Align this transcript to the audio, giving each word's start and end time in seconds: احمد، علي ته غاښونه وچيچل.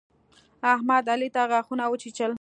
احمد، 0.73 1.05
علي 1.13 1.29
ته 1.35 1.41
غاښونه 1.51 1.83
وچيچل. 1.87 2.29